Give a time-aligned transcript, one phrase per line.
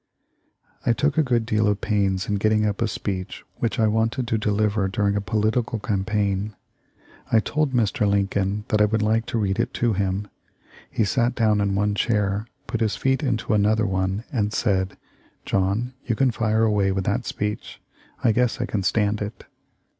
[0.83, 4.27] "I took a good deal of pains in getting up a speech which I wanted
[4.29, 6.55] to deliver during a political cam paign.
[7.31, 8.09] I told Mr.
[8.09, 10.27] Lincoln that I would like to read it to him.
[10.89, 14.97] He sat down in one chair, put his feet into another one, and said:
[15.45, 17.79] 'John, you can fire away with that speech;
[18.23, 19.43] I guess I can stand it.'